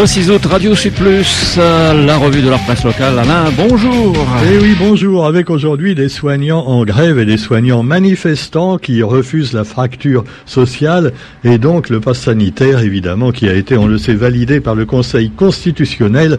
Le 0.00 0.06
6 0.06 0.30
août, 0.30 0.46
Radio 0.46 0.72
Plus, 0.96 1.56
euh, 1.58 2.06
la 2.06 2.16
revue 2.16 2.40
de 2.40 2.48
la 2.48 2.56
presse 2.56 2.84
locale. 2.84 3.18
Alain, 3.18 3.50
bonjour. 3.54 4.16
Eh 4.50 4.58
oui, 4.58 4.74
bonjour. 4.78 5.26
Avec 5.26 5.50
aujourd'hui 5.50 5.94
des 5.94 6.08
soignants 6.08 6.64
en 6.66 6.86
grève 6.86 7.18
et 7.18 7.26
des 7.26 7.36
soignants 7.36 7.82
manifestants 7.82 8.78
qui 8.78 9.02
refusent 9.02 9.52
la 9.52 9.64
fracture 9.64 10.24
sociale 10.46 11.12
et 11.44 11.58
donc 11.58 11.90
le 11.90 12.00
pass 12.00 12.18
sanitaire, 12.18 12.80
évidemment, 12.80 13.30
qui 13.30 13.46
a 13.46 13.52
été, 13.52 13.76
on 13.76 13.86
le 13.86 13.98
sait, 13.98 14.14
validé 14.14 14.60
par 14.60 14.74
le 14.74 14.86
Conseil 14.86 15.28
constitutionnel 15.28 16.38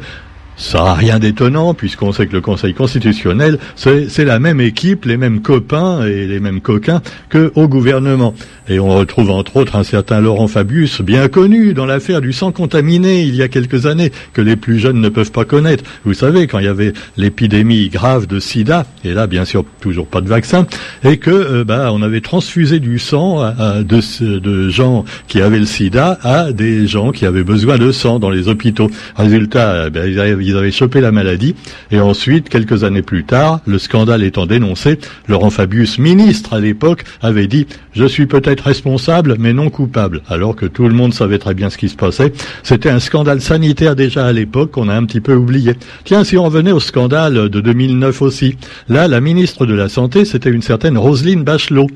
ça 0.57 0.83
n'a 0.83 0.93
rien 0.93 1.19
d'étonnant, 1.19 1.73
puisqu'on 1.73 2.11
sait 2.11 2.27
que 2.27 2.33
le 2.33 2.41
Conseil 2.41 2.73
constitutionnel, 2.73 3.57
c'est 3.75 4.25
la 4.25 4.39
même 4.39 4.61
équipe, 4.61 5.05
les 5.05 5.17
mêmes 5.17 5.41
copains 5.41 6.05
et 6.05 6.27
les 6.27 6.39
mêmes 6.39 6.61
coquins 6.61 7.01
que 7.29 7.51
au 7.55 7.67
gouvernement. 7.67 8.33
Et 8.69 8.79
on 8.79 8.89
retrouve 8.89 9.31
entre 9.31 9.57
autres 9.57 9.75
un 9.75 9.83
certain 9.83 10.21
Laurent 10.21 10.47
Fabius, 10.47 11.01
bien 11.01 11.27
connu 11.27 11.73
dans 11.73 11.85
l'affaire 11.85 12.21
du 12.21 12.31
sang 12.31 12.51
contaminé 12.51 13.23
il 13.23 13.35
y 13.35 13.41
a 13.41 13.47
quelques 13.47 13.85
années, 13.85 14.11
que 14.33 14.41
les 14.41 14.55
plus 14.55 14.79
jeunes 14.79 15.01
ne 15.01 15.09
peuvent 15.09 15.31
pas 15.31 15.45
connaître. 15.45 15.83
Vous 16.05 16.13
savez, 16.13 16.47
quand 16.47 16.59
il 16.59 16.65
y 16.65 16.69
avait 16.69 16.93
l'épidémie 17.17 17.89
grave 17.89 18.27
de 18.27 18.39
sida, 18.39 18.85
et 19.03 19.13
là 19.13 19.27
bien 19.27 19.45
sûr 19.45 19.65
toujours 19.81 20.07
pas 20.07 20.21
de 20.21 20.29
vaccin, 20.29 20.67
et 21.03 21.17
que 21.17 21.31
euh, 21.31 21.63
bah, 21.63 21.89
on 21.91 22.01
avait 22.01 22.21
transfusé 22.21 22.79
du 22.79 22.99
sang 22.99 23.41
de, 23.41 24.39
de 24.39 24.69
gens 24.69 25.05
qui 25.27 25.41
avaient 25.41 25.59
le 25.59 25.65
sida 25.65 26.19
à 26.23 26.51
des 26.51 26.87
gens 26.87 27.11
qui 27.11 27.25
avaient 27.25 27.43
besoin 27.43 27.77
de 27.77 27.91
sang 27.91 28.19
dans 28.19 28.29
les 28.29 28.47
hôpitaux. 28.47 28.89
Résultat, 29.15 29.89
bah, 29.89 30.07
ils 30.07 30.19
avaient 30.19 30.40
ils 30.41 30.57
avaient 30.57 30.71
chopé 30.71 31.01
la 31.01 31.11
maladie. 31.11 31.55
Et 31.91 31.99
ensuite, 31.99 32.49
quelques 32.49 32.83
années 32.83 33.01
plus 33.01 33.23
tard, 33.23 33.61
le 33.65 33.79
scandale 33.79 34.23
étant 34.23 34.45
dénoncé, 34.45 34.99
Laurent 35.27 35.49
Fabius, 35.49 35.99
ministre 35.99 36.53
à 36.53 36.59
l'époque, 36.59 37.03
avait 37.21 37.47
dit 37.47 37.67
«Je 37.93 38.05
suis 38.05 38.25
peut-être 38.25 38.61
responsable, 38.61 39.35
mais 39.39 39.53
non 39.53 39.69
coupable», 39.69 40.21
alors 40.27 40.55
que 40.55 40.65
tout 40.65 40.87
le 40.87 40.93
monde 40.93 41.13
savait 41.13 41.39
très 41.39 41.53
bien 41.53 41.69
ce 41.69 41.77
qui 41.77 41.89
se 41.89 41.95
passait. 41.95 42.33
C'était 42.63 42.89
un 42.89 42.99
scandale 42.99 43.41
sanitaire 43.41 43.95
déjà 43.95 44.25
à 44.25 44.31
l'époque 44.31 44.71
qu'on 44.71 44.89
a 44.89 44.95
un 44.95 45.05
petit 45.05 45.21
peu 45.21 45.33
oublié. 45.33 45.73
Tiens, 46.03 46.23
si 46.23 46.37
on 46.37 46.43
revenait 46.43 46.71
au 46.71 46.79
scandale 46.79 47.49
de 47.49 47.61
2009 47.61 48.21
aussi, 48.21 48.55
là, 48.89 49.07
la 49.07 49.21
ministre 49.21 49.65
de 49.65 49.73
la 49.73 49.89
Santé, 49.89 50.25
c'était 50.25 50.49
une 50.49 50.61
certaine 50.61 50.97
Roselyne 50.97 51.43
Bachelot. 51.43 51.87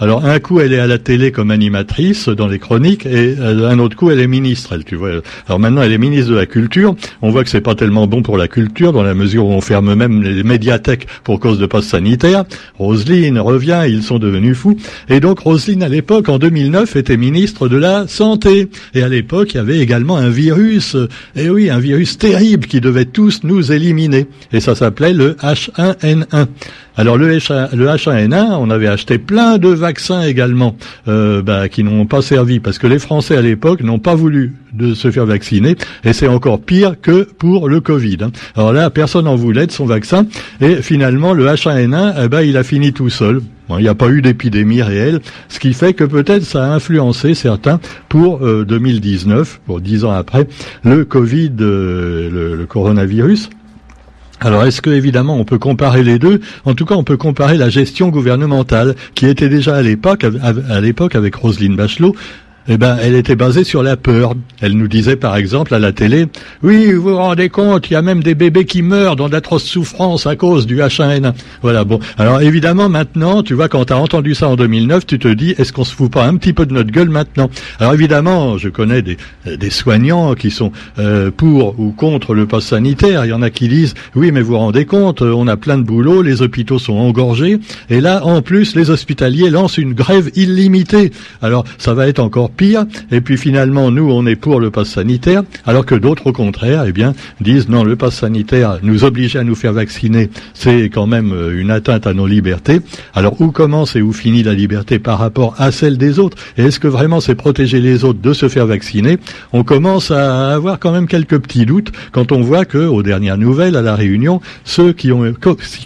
Alors 0.00 0.24
un 0.24 0.38
coup 0.38 0.60
elle 0.60 0.72
est 0.72 0.78
à 0.78 0.86
la 0.86 0.98
télé 0.98 1.32
comme 1.32 1.50
animatrice 1.50 2.28
dans 2.28 2.46
les 2.46 2.60
chroniques 2.60 3.04
et 3.04 3.34
euh, 3.40 3.68
un 3.68 3.80
autre 3.80 3.96
coup 3.96 4.12
elle 4.12 4.20
est 4.20 4.28
ministre. 4.28 4.72
Elle, 4.72 4.84
tu 4.84 4.94
vois. 4.94 5.10
Alors 5.48 5.58
maintenant 5.58 5.82
elle 5.82 5.90
est 5.90 5.98
ministre 5.98 6.30
de 6.30 6.36
la 6.36 6.46
culture. 6.46 6.94
On 7.20 7.30
voit 7.30 7.42
que 7.42 7.50
c'est 7.50 7.60
pas 7.60 7.74
tellement 7.74 8.06
bon 8.06 8.22
pour 8.22 8.38
la 8.38 8.46
culture 8.46 8.92
dans 8.92 9.02
la 9.02 9.14
mesure 9.14 9.46
où 9.46 9.50
on 9.50 9.60
ferme 9.60 9.94
même 9.96 10.22
les 10.22 10.44
médiathèques 10.44 11.08
pour 11.24 11.40
cause 11.40 11.58
de 11.58 11.66
passe 11.66 11.86
sanitaire. 11.86 12.44
Roselyne 12.78 13.40
revient, 13.40 13.82
ils 13.88 14.04
sont 14.04 14.20
devenus 14.20 14.56
fous. 14.56 14.76
Et 15.08 15.18
donc 15.18 15.40
Roselyne 15.40 15.82
à 15.82 15.88
l'époque 15.88 16.28
en 16.28 16.38
2009 16.38 16.94
était 16.94 17.16
ministre 17.16 17.68
de 17.68 17.76
la 17.76 18.06
santé. 18.06 18.68
Et 18.94 19.02
à 19.02 19.08
l'époque 19.08 19.54
il 19.54 19.56
y 19.56 19.60
avait 19.60 19.80
également 19.80 20.16
un 20.16 20.30
virus. 20.30 20.96
Et 21.34 21.50
oui, 21.50 21.70
un 21.70 21.80
virus 21.80 22.18
terrible 22.18 22.68
qui 22.68 22.80
devait 22.80 23.04
tous 23.04 23.40
nous 23.42 23.72
éliminer. 23.72 24.28
Et 24.52 24.60
ça 24.60 24.76
s'appelait 24.76 25.12
le 25.12 25.32
H1N1. 25.34 26.46
Alors 26.96 27.16
le, 27.16 27.38
H1N1, 27.38 28.56
on 28.58 28.70
avait 28.70 28.88
acheté 28.88 29.18
plein 29.18 29.58
de 29.58 29.68
vaccins 29.68 29.87
également 30.26 30.76
euh, 31.06 31.42
bah, 31.42 31.68
qui 31.68 31.84
n'ont 31.84 32.06
pas 32.06 32.22
servi 32.22 32.60
parce 32.60 32.78
que 32.78 32.86
les 32.86 32.98
Français 32.98 33.36
à 33.36 33.42
l'époque 33.42 33.82
n'ont 33.82 33.98
pas 33.98 34.14
voulu 34.14 34.54
de 34.72 34.94
se 34.94 35.10
faire 35.10 35.26
vacciner 35.26 35.76
et 36.04 36.12
c'est 36.12 36.28
encore 36.28 36.60
pire 36.60 37.00
que 37.00 37.22
pour 37.24 37.68
le 37.68 37.80
Covid. 37.80 38.18
Hein. 38.22 38.32
Alors 38.56 38.72
là, 38.72 38.90
personne 38.90 39.24
n'en 39.24 39.36
voulait 39.36 39.66
de 39.66 39.72
son 39.72 39.86
vaccin 39.86 40.26
et 40.60 40.76
finalement 40.82 41.32
le 41.32 41.46
H1N1, 41.46 42.14
eh 42.24 42.28
ben, 42.28 42.42
il 42.42 42.56
a 42.56 42.62
fini 42.62 42.92
tout 42.92 43.10
seul. 43.10 43.40
il 43.70 43.76
n'y 43.78 43.88
a 43.88 43.94
pas 43.94 44.08
eu 44.08 44.22
d'épidémie 44.22 44.82
réelle, 44.82 45.20
ce 45.48 45.58
qui 45.58 45.72
fait 45.72 45.94
que 45.94 46.04
peut-être 46.04 46.44
ça 46.44 46.64
a 46.64 46.74
influencé 46.74 47.34
certains 47.34 47.80
pour 48.08 48.40
2019, 48.40 49.38
euh, 49.38 49.66
pour 49.66 49.80
dix 49.80 50.04
ans 50.04 50.12
après, 50.12 50.46
le 50.84 51.04
Covid, 51.04 51.52
euh, 51.60 52.56
le 52.56 52.66
coronavirus. 52.66 53.50
Alors 54.40 54.64
est-ce 54.64 54.80
que 54.80 54.90
évidemment 54.90 55.36
on 55.36 55.44
peut 55.44 55.58
comparer 55.58 56.02
les 56.02 56.18
deux? 56.18 56.40
En 56.64 56.74
tout 56.74 56.86
cas, 56.86 56.94
on 56.94 57.04
peut 57.04 57.16
comparer 57.16 57.56
la 57.56 57.68
gestion 57.70 58.08
gouvernementale 58.08 58.94
qui 59.14 59.26
était 59.26 59.48
déjà 59.48 59.76
à 59.76 59.82
l'époque 59.82 60.24
à 60.24 60.80
l'époque 60.80 61.14
avec 61.14 61.34
Roselyne 61.34 61.76
Bachelot 61.76 62.14
eh 62.68 62.76
ben, 62.76 62.98
elle 63.00 63.14
était 63.14 63.36
basée 63.36 63.64
sur 63.64 63.82
la 63.82 63.96
peur. 63.96 64.34
Elle 64.60 64.72
nous 64.72 64.88
disait, 64.88 65.16
par 65.16 65.36
exemple, 65.36 65.74
à 65.74 65.78
la 65.78 65.92
télé, 65.92 66.26
oui, 66.62 66.92
vous 66.92 67.02
vous 67.02 67.16
rendez 67.16 67.48
compte, 67.48 67.90
il 67.90 67.94
y 67.94 67.96
a 67.96 68.02
même 68.02 68.22
des 68.22 68.34
bébés 68.34 68.64
qui 68.64 68.82
meurent 68.82 69.16
dans 69.16 69.28
d'atroces 69.28 69.64
souffrances 69.64 70.26
à 70.26 70.36
cause 70.36 70.66
du 70.66 70.78
H1N1. 70.78 71.32
Voilà, 71.62 71.84
bon. 71.84 71.98
Alors, 72.18 72.40
évidemment, 72.40 72.88
maintenant, 72.88 73.42
tu 73.42 73.54
vois, 73.54 73.68
quand 73.68 73.86
tu 73.86 73.92
entendu 73.92 74.34
ça 74.34 74.48
en 74.48 74.56
2009, 74.56 75.06
tu 75.06 75.18
te 75.18 75.28
dis, 75.28 75.54
est-ce 75.58 75.72
qu'on 75.72 75.84
se 75.84 75.94
fout 75.94 76.10
pas 76.10 76.26
un 76.26 76.36
petit 76.36 76.52
peu 76.52 76.66
de 76.66 76.74
notre 76.74 76.90
gueule 76.90 77.08
maintenant? 77.08 77.50
Alors, 77.80 77.94
évidemment, 77.94 78.58
je 78.58 78.68
connais 78.68 79.02
des, 79.02 79.16
des 79.46 79.70
soignants 79.70 80.34
qui 80.34 80.50
sont 80.50 80.72
euh, 80.98 81.30
pour 81.30 81.78
ou 81.78 81.92
contre 81.92 82.34
le 82.34 82.46
pass 82.46 82.64
sanitaire. 82.64 83.24
Il 83.24 83.28
y 83.28 83.32
en 83.32 83.42
a 83.42 83.50
qui 83.50 83.68
disent, 83.68 83.94
oui, 84.14 84.30
mais 84.32 84.40
vous 84.40 84.52
vous 84.52 84.58
rendez 84.58 84.86
compte, 84.86 85.22
on 85.22 85.46
a 85.46 85.56
plein 85.56 85.76
de 85.76 85.82
boulot, 85.82 86.22
les 86.22 86.42
hôpitaux 86.42 86.78
sont 86.78 86.94
engorgés, 86.94 87.58
et 87.90 88.00
là, 88.00 88.24
en 88.24 88.40
plus, 88.40 88.74
les 88.74 88.88
hospitaliers 88.88 89.50
lancent 89.50 89.76
une 89.76 89.92
grève 89.92 90.30
illimitée. 90.34 91.12
Alors, 91.42 91.64
ça 91.76 91.92
va 91.92 92.08
être 92.08 92.18
encore 92.18 92.50
pire. 92.58 92.84
Et 93.10 93.22
puis 93.22 93.38
finalement, 93.38 93.90
nous, 93.90 94.10
on 94.10 94.26
est 94.26 94.36
pour 94.36 94.60
le 94.60 94.70
pass 94.70 94.88
sanitaire, 94.88 95.42
alors 95.64 95.86
que 95.86 95.94
d'autres, 95.94 96.26
au 96.26 96.32
contraire, 96.32 96.84
eh 96.86 96.92
bien, 96.92 97.14
disent 97.40 97.70
non, 97.70 97.84
le 97.84 97.96
pass 97.96 98.16
sanitaire 98.16 98.80
nous 98.82 99.04
oblige 99.04 99.36
à 99.36 99.44
nous 99.44 99.54
faire 99.54 99.72
vacciner, 99.72 100.28
c'est 100.52 100.90
quand 100.90 101.06
même 101.06 101.32
euh, 101.32 101.58
une 101.58 101.70
atteinte 101.70 102.06
à 102.06 102.12
nos 102.12 102.26
libertés. 102.26 102.80
Alors 103.14 103.40
où 103.40 103.50
commence 103.52 103.96
et 103.96 104.02
où 104.02 104.12
finit 104.12 104.42
la 104.42 104.54
liberté 104.54 104.98
par 104.98 105.18
rapport 105.18 105.54
à 105.56 105.70
celle 105.72 105.96
des 105.96 106.18
autres? 106.18 106.36
Et 106.58 106.64
est-ce 106.64 106.80
que 106.80 106.88
vraiment 106.88 107.20
c'est 107.20 107.36
protéger 107.36 107.80
les 107.80 108.04
autres 108.04 108.20
de 108.20 108.32
se 108.32 108.48
faire 108.48 108.66
vacciner? 108.66 109.18
On 109.52 109.62
commence 109.62 110.10
à 110.10 110.52
avoir 110.52 110.78
quand 110.80 110.92
même 110.92 111.06
quelques 111.06 111.38
petits 111.38 111.64
doutes 111.64 111.92
quand 112.12 112.32
on 112.32 112.42
voit 112.42 112.64
que, 112.64 112.78
aux 112.78 113.02
dernières 113.02 113.38
nouvelles, 113.38 113.76
à 113.76 113.82
la 113.82 113.94
Réunion, 113.94 114.40
ceux 114.64 114.92
qui 114.92 115.12
ont 115.12 115.32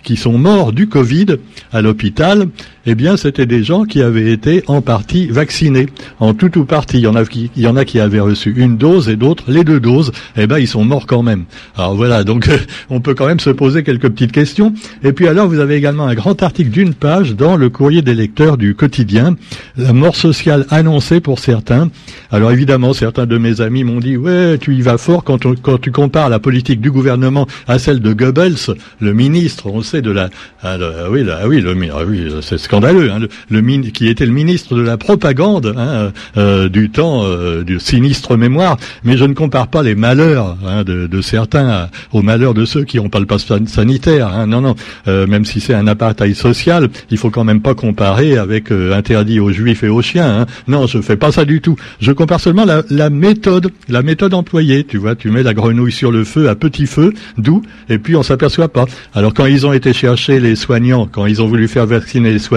qui 0.02 0.16
sont 0.16 0.38
morts 0.38 0.72
du 0.72 0.88
Covid 0.88 1.26
à 1.72 1.82
l'hôpital, 1.82 2.46
eh 2.86 2.94
bien, 2.94 3.16
c'était 3.16 3.46
des 3.46 3.62
gens 3.62 3.84
qui 3.84 4.02
avaient 4.02 4.32
été 4.32 4.64
en 4.66 4.80
partie 4.80 5.26
vaccinés, 5.28 5.86
en 6.18 6.34
tout 6.34 6.58
ou 6.58 6.61
partie. 6.64 6.98
Il 6.98 7.02
y 7.02 7.66
en 7.66 7.76
a 7.76 7.84
qui, 7.84 8.00
avaient 8.00 8.20
reçu 8.20 8.52
une 8.56 8.76
dose 8.76 9.08
et 9.08 9.16
d'autres 9.16 9.44
les 9.48 9.64
deux 9.64 9.80
doses. 9.80 10.12
Eh 10.36 10.46
ben, 10.46 10.58
ils 10.58 10.68
sont 10.68 10.84
morts 10.84 11.06
quand 11.06 11.22
même. 11.22 11.44
Alors 11.76 11.94
voilà, 11.94 12.24
donc 12.24 12.48
on 12.90 13.00
peut 13.00 13.14
quand 13.14 13.26
même 13.26 13.40
se 13.40 13.50
poser 13.50 13.82
quelques 13.82 14.08
petites 14.08 14.32
questions. 14.32 14.72
Et 15.02 15.12
puis 15.12 15.28
alors, 15.28 15.48
vous 15.48 15.58
avez 15.58 15.76
également 15.76 16.06
un 16.06 16.14
grand 16.14 16.42
article 16.42 16.70
d'une 16.70 16.94
page 16.94 17.34
dans 17.34 17.56
le 17.56 17.70
courrier 17.70 18.02
des 18.02 18.14
lecteurs 18.14 18.56
du 18.56 18.74
quotidien, 18.74 19.36
la 19.76 19.92
mort 19.92 20.16
sociale 20.16 20.66
annoncée 20.70 21.20
pour 21.20 21.38
certains. 21.38 21.90
Alors 22.30 22.50
évidemment, 22.50 22.92
certains 22.92 23.26
de 23.26 23.38
mes 23.38 23.60
amis 23.60 23.84
m'ont 23.84 24.00
dit, 24.00 24.16
ouais, 24.16 24.58
tu 24.58 24.74
y 24.74 24.82
vas 24.82 24.98
fort 24.98 25.24
quand, 25.24 25.38
tu 25.80 25.92
compares 25.92 26.28
la 26.28 26.38
politique 26.38 26.80
du 26.80 26.90
gouvernement 26.90 27.46
à 27.68 27.78
celle 27.78 28.00
de 28.00 28.12
Goebbels, 28.12 28.76
le 29.00 29.12
ministre, 29.12 29.66
on 29.66 29.82
sait 29.82 30.02
de 30.02 30.10
la, 30.10 30.30
ah, 30.62 30.76
oui, 31.10 31.24
ah 31.30 31.46
oui, 31.46 31.60
le, 31.60 31.76
ah 31.92 32.04
oui, 32.06 32.28
c'est 32.40 32.58
scandaleux, 32.58 33.10
hein, 33.10 33.20
le, 33.50 33.62
qui 33.90 34.08
était 34.08 34.26
le 34.26 34.32
ministre 34.32 34.74
de 34.74 34.82
la 34.82 34.96
propagande 34.96 35.74
hein, 35.76 36.12
euh, 36.36 36.51
du 36.68 36.90
temps 36.90 37.22
euh, 37.24 37.62
du 37.64 37.78
sinistre 37.80 38.36
mémoire. 38.36 38.76
Mais 39.04 39.16
je 39.16 39.24
ne 39.24 39.34
compare 39.34 39.68
pas 39.68 39.82
les 39.82 39.94
malheurs 39.94 40.56
hein, 40.66 40.84
de, 40.84 41.06
de, 41.06 41.20
certains 41.20 41.88
aux 42.12 42.22
malheurs 42.22 42.54
de 42.54 42.64
ceux 42.64 42.84
qui 42.84 42.96
n'ont 42.96 43.08
pas 43.08 43.20
le 43.20 43.26
passe 43.26 43.46
sanitaire. 43.66 44.28
Hein. 44.28 44.46
Non, 44.46 44.60
non. 44.60 44.74
Euh, 45.08 45.26
même 45.26 45.44
si 45.44 45.60
c'est 45.60 45.74
un 45.74 45.86
apartheid 45.86 46.34
social, 46.34 46.88
il 47.10 47.18
faut 47.18 47.30
quand 47.30 47.44
même 47.44 47.60
pas 47.60 47.74
comparer 47.74 48.36
avec 48.36 48.70
interdit 48.70 49.40
aux 49.40 49.52
juifs 49.52 49.82
et 49.82 49.88
aux 49.88 50.02
chiens. 50.02 50.40
Hein. 50.40 50.46
Non, 50.68 50.86
je 50.86 51.00
fais 51.00 51.16
pas 51.16 51.32
ça 51.32 51.44
du 51.44 51.60
tout. 51.60 51.76
Je 52.00 52.12
compare 52.12 52.40
seulement 52.40 52.64
la, 52.64 52.82
la, 52.90 53.10
méthode, 53.10 53.70
la 53.88 54.02
méthode 54.02 54.34
employée. 54.34 54.84
Tu 54.84 54.98
vois, 54.98 55.14
tu 55.14 55.30
mets 55.30 55.42
la 55.42 55.54
grenouille 55.54 55.92
sur 55.92 56.10
le 56.10 56.24
feu 56.24 56.48
à 56.48 56.54
petit 56.54 56.86
feu, 56.86 57.12
doux, 57.38 57.62
et 57.88 57.98
puis 57.98 58.16
on 58.16 58.22
s'aperçoit 58.22 58.68
pas. 58.68 58.86
Alors 59.14 59.34
quand 59.34 59.46
ils 59.46 59.66
ont 59.66 59.72
été 59.72 59.92
chercher 59.92 60.40
les 60.40 60.56
soignants, 60.56 61.08
quand 61.10 61.26
ils 61.26 61.42
ont 61.42 61.46
voulu 61.46 61.68
faire 61.68 61.86
vacciner 61.86 62.32
les 62.32 62.38
soignants 62.38 62.52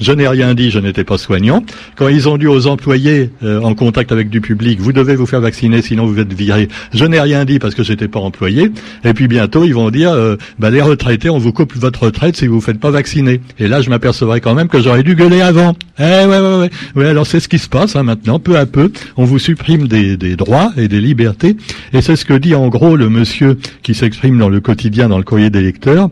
je 0.00 0.12
n'ai 0.12 0.28
rien 0.28 0.54
dit, 0.54 0.70
je 0.70 0.78
n'étais 0.78 1.04
pas 1.04 1.18
soignant. 1.18 1.64
Quand 1.96 2.08
ils 2.08 2.28
ont 2.28 2.38
dit 2.38 2.46
aux 2.46 2.66
employés 2.66 3.29
euh, 3.42 3.60
en 3.60 3.74
contact 3.74 4.12
avec 4.12 4.30
du 4.30 4.40
public, 4.40 4.80
vous 4.80 4.92
devez 4.92 5.16
vous 5.16 5.26
faire 5.26 5.40
vacciner, 5.40 5.82
sinon 5.82 6.06
vous 6.06 6.18
êtes 6.18 6.32
viré, 6.32 6.68
je 6.92 7.04
n'ai 7.04 7.20
rien 7.20 7.44
dit 7.44 7.58
parce 7.58 7.74
que 7.74 7.82
j'étais 7.82 8.08
pas 8.08 8.20
employé. 8.20 8.70
Et 9.04 9.14
puis 9.14 9.28
bientôt, 9.28 9.64
ils 9.64 9.74
vont 9.74 9.90
dire, 9.90 10.12
euh, 10.12 10.36
bah, 10.58 10.70
les 10.70 10.82
retraités, 10.82 11.30
on 11.30 11.38
vous 11.38 11.52
coupe 11.52 11.74
votre 11.76 12.04
retraite 12.04 12.36
si 12.36 12.46
vous 12.46 12.54
vous 12.54 12.60
faites 12.60 12.80
pas 12.80 12.90
vacciner. 12.90 13.40
Et 13.58 13.68
là, 13.68 13.80
je 13.82 13.90
m'apercevrai 13.90 14.40
quand 14.40 14.54
même 14.54 14.68
que 14.68 14.80
j'aurais 14.80 15.02
dû 15.02 15.14
gueuler 15.14 15.40
avant. 15.40 15.74
Eh 15.98 16.02
ouais, 16.02 16.26
ouais, 16.26 16.70
ouais. 16.96 17.06
alors 17.06 17.26
c'est 17.26 17.40
ce 17.40 17.48
qui 17.48 17.58
se 17.58 17.68
passe 17.68 17.96
hein, 17.96 18.02
maintenant, 18.02 18.38
peu 18.38 18.56
à 18.56 18.66
peu, 18.66 18.92
on 19.16 19.24
vous 19.24 19.38
supprime 19.38 19.86
des 19.88 20.16
droits 20.36 20.72
et 20.76 20.88
des 20.88 21.00
libertés. 21.00 21.56
Et 21.92 22.02
c'est 22.02 22.16
ce 22.16 22.24
que 22.24 22.34
dit 22.34 22.54
en 22.54 22.68
gros 22.68 22.96
le 22.96 23.08
monsieur 23.08 23.58
qui 23.82 23.94
s'exprime 23.94 24.38
dans 24.38 24.48
le 24.48 24.60
quotidien, 24.60 25.08
dans 25.08 25.18
le 25.18 25.24
courrier 25.24 25.50
des 25.50 25.62
lecteurs. 25.62 26.10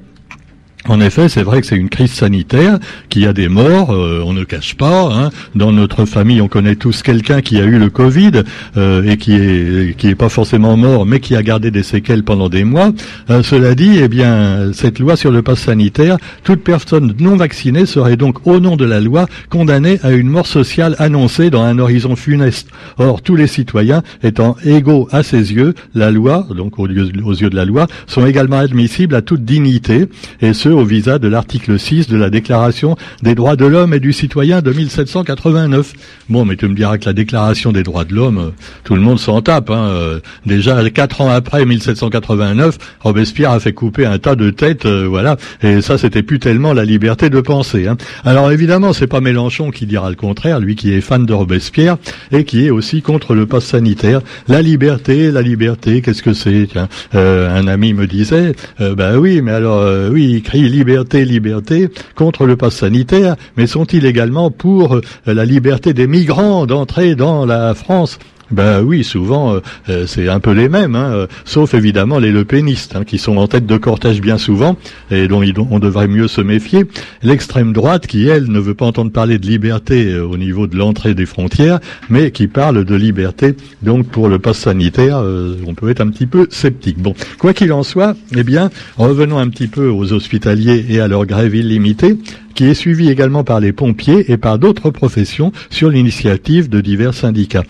En 0.86 1.00
effet, 1.00 1.28
c'est 1.28 1.42
vrai 1.42 1.60
que 1.60 1.66
c'est 1.66 1.76
une 1.76 1.88
crise 1.88 2.12
sanitaire, 2.12 2.78
qu'il 3.08 3.22
y 3.22 3.26
a 3.26 3.32
des 3.32 3.48
morts, 3.48 3.90
euh, 3.90 4.22
on 4.24 4.32
ne 4.32 4.44
cache 4.44 4.74
pas. 4.76 5.10
Hein. 5.12 5.30
Dans 5.54 5.72
notre 5.72 6.04
famille, 6.04 6.40
on 6.40 6.48
connaît 6.48 6.76
tous 6.76 7.02
quelqu'un 7.02 7.42
qui 7.42 7.58
a 7.58 7.64
eu 7.64 7.78
le 7.78 7.90
Covid 7.90 8.42
euh, 8.76 9.02
et 9.02 9.16
qui 9.16 9.34
est 9.34 9.96
qui 9.96 10.06
est 10.06 10.14
pas 10.14 10.28
forcément 10.28 10.76
mort, 10.76 11.04
mais 11.04 11.18
qui 11.18 11.34
a 11.34 11.42
gardé 11.42 11.70
des 11.70 11.82
séquelles 11.82 12.22
pendant 12.22 12.48
des 12.48 12.62
mois. 12.62 12.92
Euh, 13.28 13.42
cela 13.42 13.74
dit, 13.74 13.98
eh 14.00 14.08
bien, 14.08 14.72
cette 14.72 15.00
loi 15.00 15.16
sur 15.16 15.32
le 15.32 15.42
pass 15.42 15.58
sanitaire, 15.58 16.16
toute 16.44 16.62
personne 16.62 17.12
non 17.18 17.36
vaccinée 17.36 17.84
serait 17.84 18.16
donc, 18.16 18.46
au 18.46 18.60
nom 18.60 18.76
de 18.76 18.84
la 18.84 19.00
loi, 19.00 19.26
condamnée 19.50 19.98
à 20.04 20.12
une 20.12 20.28
mort 20.28 20.46
sociale 20.46 20.94
annoncée 21.00 21.50
dans 21.50 21.62
un 21.62 21.78
horizon 21.78 22.14
funeste. 22.14 22.68
Or, 22.98 23.20
tous 23.20 23.34
les 23.34 23.48
citoyens 23.48 24.02
étant 24.22 24.56
égaux 24.64 25.08
à 25.10 25.24
ses 25.24 25.52
yeux, 25.52 25.74
la 25.94 26.12
loi, 26.12 26.46
donc 26.54 26.78
aux 26.78 26.86
yeux, 26.86 27.10
aux 27.24 27.34
yeux 27.34 27.50
de 27.50 27.56
la 27.56 27.64
loi, 27.64 27.88
sont 28.06 28.24
également 28.24 28.58
admissibles 28.58 29.16
à 29.16 29.22
toute 29.22 29.44
dignité, 29.44 30.06
et 30.40 30.54
ce 30.54 30.67
au 30.72 30.84
visa 30.84 31.18
de 31.18 31.28
l'article 31.28 31.78
6 31.78 32.08
de 32.08 32.16
la 32.16 32.30
Déclaration 32.30 32.96
des 33.22 33.34
droits 33.34 33.56
de 33.56 33.64
l'homme 33.64 33.94
et 33.94 34.00
du 34.00 34.12
citoyen 34.12 34.60
de 34.62 34.72
1789. 34.72 35.92
Bon, 36.28 36.44
mais 36.44 36.56
tu 36.56 36.68
me 36.68 36.74
diras 36.74 36.98
que 36.98 37.06
la 37.06 37.12
Déclaration 37.12 37.72
des 37.72 37.82
droits 37.82 38.04
de 38.04 38.14
l'homme, 38.14 38.38
euh, 38.38 38.50
tout 38.84 38.94
le 38.94 39.00
monde 39.00 39.18
s'en 39.18 39.40
tape. 39.40 39.70
Hein. 39.70 39.88
Euh, 39.88 40.20
déjà, 40.46 40.88
quatre 40.90 41.20
ans 41.20 41.30
après 41.30 41.64
1789, 41.64 42.78
Robespierre 43.00 43.50
a 43.50 43.60
fait 43.60 43.72
couper 43.72 44.06
un 44.06 44.18
tas 44.18 44.34
de 44.34 44.50
têtes, 44.50 44.86
euh, 44.86 45.06
voilà, 45.08 45.36
et 45.62 45.80
ça, 45.80 45.98
c'était 45.98 46.22
plus 46.22 46.38
tellement 46.38 46.72
la 46.72 46.84
liberté 46.84 47.30
de 47.30 47.40
penser. 47.40 47.86
Hein. 47.86 47.96
Alors 48.24 48.50
évidemment, 48.50 48.92
c'est 48.92 49.06
pas 49.06 49.20
Mélenchon 49.20 49.70
qui 49.70 49.86
dira 49.86 50.10
le 50.10 50.16
contraire, 50.16 50.60
lui 50.60 50.76
qui 50.76 50.92
est 50.92 51.00
fan 51.00 51.26
de 51.26 51.32
Robespierre 51.32 51.96
et 52.32 52.44
qui 52.44 52.66
est 52.66 52.70
aussi 52.70 53.02
contre 53.02 53.34
le 53.34 53.46
pass 53.46 53.64
sanitaire. 53.64 54.20
La 54.48 54.62
liberté, 54.62 55.30
la 55.30 55.42
liberté, 55.42 56.02
qu'est-ce 56.02 56.22
que 56.22 56.32
c'est? 56.32 56.68
Un 57.12 57.66
ami 57.66 57.92
me 57.92 58.06
disait, 58.06 58.54
ben 58.78 59.16
oui, 59.16 59.40
mais 59.42 59.52
alors, 59.52 60.10
oui, 60.10 60.32
il 60.34 60.42
liberté, 60.62 61.24
liberté 61.24 61.88
contre 62.14 62.46
le 62.46 62.56
pass 62.56 62.76
sanitaire, 62.76 63.36
mais 63.56 63.66
sont-ils 63.66 64.06
également 64.06 64.50
pour 64.50 65.00
la 65.26 65.44
liberté 65.44 65.92
des 65.92 66.06
migrants 66.06 66.66
d'entrer 66.66 67.14
dans 67.14 67.44
la 67.44 67.74
France? 67.74 68.18
Ben 68.50 68.82
oui, 68.82 69.04
souvent 69.04 69.54
euh, 69.54 69.60
euh, 69.88 70.06
c'est 70.06 70.28
un 70.28 70.40
peu 70.40 70.52
les 70.52 70.68
mêmes, 70.68 70.94
hein, 70.94 71.12
euh, 71.12 71.26
sauf 71.44 71.74
évidemment 71.74 72.18
les 72.18 72.32
lepénistes 72.32 72.96
hein, 72.96 73.04
qui 73.04 73.18
sont 73.18 73.36
en 73.36 73.46
tête 73.46 73.66
de 73.66 73.76
cortège 73.76 74.20
bien 74.20 74.38
souvent 74.38 74.76
et 75.10 75.28
dont 75.28 75.42
on 75.70 75.78
devrait 75.78 76.08
mieux 76.08 76.28
se 76.28 76.40
méfier. 76.40 76.84
L'extrême 77.22 77.72
droite 77.72 78.06
qui 78.06 78.26
elle 78.26 78.50
ne 78.50 78.58
veut 78.58 78.74
pas 78.74 78.86
entendre 78.86 79.12
parler 79.12 79.38
de 79.38 79.46
liberté 79.46 80.18
au 80.18 80.36
niveau 80.36 80.66
de 80.66 80.76
l'entrée 80.76 81.14
des 81.14 81.26
frontières, 81.26 81.80
mais 82.08 82.30
qui 82.30 82.46
parle 82.46 82.84
de 82.84 82.94
liberté. 82.94 83.54
Donc 83.82 84.06
pour 84.06 84.28
le 84.28 84.38
pass 84.38 84.58
sanitaire, 84.58 85.22
on 85.66 85.74
peut 85.74 85.90
être 85.90 86.00
un 86.00 86.08
petit 86.08 86.26
peu 86.26 86.46
sceptique. 86.50 86.98
Bon, 86.98 87.14
quoi 87.38 87.52
qu'il 87.52 87.72
en 87.72 87.82
soit, 87.82 88.16
eh 88.36 88.44
bien 88.44 88.70
revenons 88.96 89.38
un 89.38 89.48
petit 89.48 89.68
peu 89.68 89.88
aux 89.88 90.12
hospitaliers 90.12 90.86
et 90.88 91.00
à 91.00 91.08
leur 91.08 91.26
grève 91.26 91.54
illimitée 91.54 92.16
qui 92.54 92.64
est 92.64 92.74
suivie 92.74 93.08
également 93.08 93.44
par 93.44 93.60
les 93.60 93.72
pompiers 93.72 94.32
et 94.32 94.36
par 94.36 94.58
d'autres 94.58 94.90
professions 94.90 95.52
sur 95.70 95.90
l'initiative 95.90 96.68
de 96.68 96.80
divers 96.80 97.14
syndicats. 97.14 97.62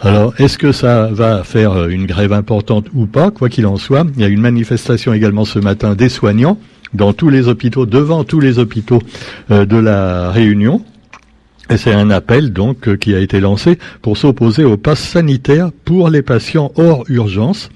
Alors, 0.00 0.34
est-ce 0.38 0.58
que 0.58 0.72
ça 0.72 1.08
va 1.12 1.44
faire 1.44 1.72
euh, 1.72 1.88
une 1.88 2.06
grève 2.06 2.32
importante 2.32 2.86
ou 2.94 3.06
pas 3.06 3.30
Quoi 3.30 3.48
qu'il 3.48 3.66
en 3.66 3.76
soit, 3.76 4.06
il 4.16 4.20
y 4.20 4.24
a 4.24 4.28
une 4.28 4.40
manifestation 4.40 5.12
également 5.12 5.44
ce 5.44 5.58
matin 5.58 5.94
des 5.94 6.08
soignants 6.08 6.58
dans 6.92 7.12
tous 7.12 7.28
les 7.28 7.48
hôpitaux, 7.48 7.86
devant 7.86 8.24
tous 8.24 8.40
les 8.40 8.58
hôpitaux 8.58 9.00
euh, 9.50 9.64
de 9.64 9.76
la 9.76 10.30
Réunion. 10.30 10.82
C'est 11.76 11.92
un 11.92 12.10
appel 12.10 12.52
donc 12.52 12.88
euh, 12.88 12.96
qui 12.96 13.14
a 13.14 13.20
été 13.20 13.40
lancé 13.40 13.78
pour 14.02 14.18
s'opposer 14.18 14.64
au 14.64 14.76
pass 14.76 15.00
sanitaire 15.00 15.70
pour 15.84 16.10
les 16.10 16.22
patients 16.22 16.72
hors 16.76 17.04
urgence. 17.08 17.70